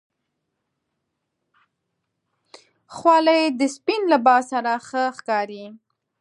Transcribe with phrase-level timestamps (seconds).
[2.95, 5.65] خولۍ د سپین لباس سره ښه ښکاري.